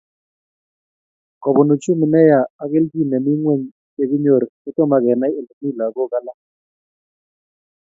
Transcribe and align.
Kobun 1.41 1.67
uchumi 1.75 2.05
neya 2.13 2.39
ak 2.61 2.67
kelchin 2.71 3.07
nemi 3.11 3.31
ngweny 3.39 3.63
cheki 3.95 4.05
kinyor 4.11 4.43
kotomakenai 4.61 5.33
Ole 5.39 5.53
mi 5.61 5.69
lagok 5.77 6.11
alak 6.17 6.37